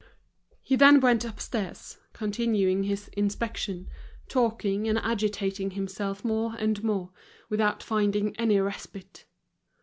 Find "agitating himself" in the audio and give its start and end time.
4.97-6.25